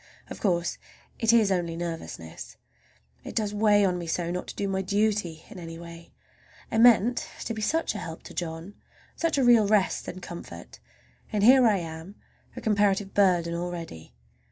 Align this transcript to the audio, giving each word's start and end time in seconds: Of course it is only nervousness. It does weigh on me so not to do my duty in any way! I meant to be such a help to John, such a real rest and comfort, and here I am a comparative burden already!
Of 0.31 0.39
course 0.41 0.79
it 1.19 1.31
is 1.31 1.51
only 1.51 1.75
nervousness. 1.75 2.57
It 3.23 3.35
does 3.35 3.53
weigh 3.53 3.85
on 3.85 3.99
me 3.99 4.07
so 4.07 4.31
not 4.31 4.47
to 4.47 4.55
do 4.55 4.67
my 4.67 4.81
duty 4.81 5.45
in 5.47 5.59
any 5.59 5.77
way! 5.77 6.11
I 6.71 6.79
meant 6.79 7.27
to 7.41 7.53
be 7.53 7.61
such 7.61 7.93
a 7.93 7.99
help 7.99 8.23
to 8.23 8.33
John, 8.33 8.73
such 9.15 9.37
a 9.37 9.43
real 9.43 9.67
rest 9.67 10.07
and 10.07 10.19
comfort, 10.19 10.79
and 11.31 11.43
here 11.43 11.67
I 11.67 11.77
am 11.77 12.15
a 12.55 12.61
comparative 12.61 13.13
burden 13.13 13.53
already! 13.53 14.15